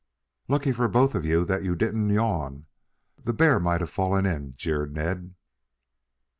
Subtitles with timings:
[0.47, 2.65] "Lucky for both of you that you didn't yawn.
[3.23, 5.35] The bear might nave fallen in," jeered Ned.